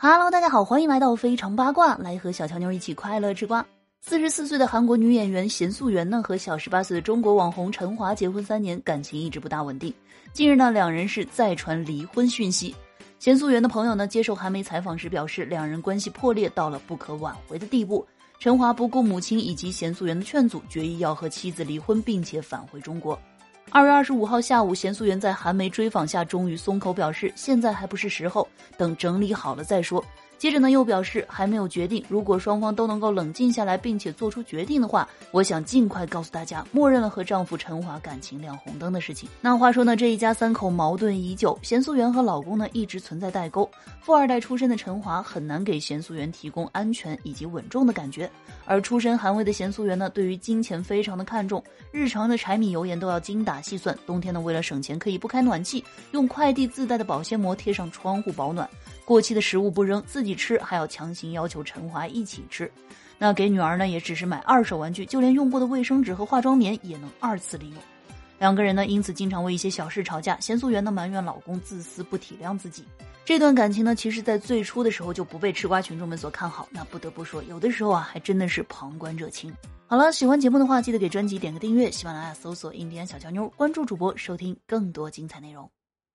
[0.00, 3.66] Hello，大家好，欢迎来到非常八卦，来和小乔妞一起快乐吃瓜。
[4.00, 9.92] 四十四岁的韩国女演员贤素媛呢，和小十八岁的中国网红陈华结婚三年，感情一直不大稳定。
[10.32, 12.72] 近日呢，两人是再传离婚讯息。
[13.18, 18.06] 贤素媛的朋友呢，接受韩媒采访时表示，两人关系破裂到了不可挽回的地步。
[18.38, 23.18] 陈华不顾母亲以及贤素媛的劝阻，决意要和妻子离婚，并且返回中国。
[23.70, 28.48] 二月二十五号下午，贤素媛在韩媒追访下，终于松口表示，现在还不是时候，
[28.78, 30.02] 等整理好了再说。
[30.38, 32.02] 接着呢，又表示还没有决定。
[32.08, 39.28] 如果双方都能够冷静下来，并且做出决定的话，我想尽快告诉大家，默认了和丈夫陈华感情亮红灯的事情。
[39.40, 43.68] 那话说呢，这一家三口矛盾已久，贤素媛和老公呢一直存在代沟。
[44.00, 48.30] 富二代出身的陈华很难给贤素媛提供安全以及稳重的感觉，
[48.64, 51.60] 而出身寒微的贤素媛呢，对于金钱非常的看重，
[51.90, 53.96] 日常的柴米油盐都要精打细算。
[54.06, 58.68] 冬天呢，为了省钱，可以不开暖气，用快递自带的保鲜膜贴上窗户保暖。
[59.04, 62.70] 过期的食物不扔，自己吃还要强行要求陈华一起吃。
[63.18, 67.78] 那给女儿呢，也只是买二手玩具，就连用过的卫生纸和化妆棉也能二次利用。
[68.38, 70.38] 两个人呢，因此经常为一些小事吵架。
[70.38, 72.84] 贤素媛呢埋怨老公自私不体谅自己。
[73.24, 76.68] 这段感情呢，其实在最初的时候就不被吃瓜群众们所看好。
[76.70, 79.52] 那不得不说，有的时候啊，还真的是旁观者清。
[79.90, 81.90] 好了，喜欢节目的话，记得给专辑点个订阅。
[81.90, 85.70] 喜马拉雅搜索“印第安小乔妞”，关注主播，收听更多精彩内容。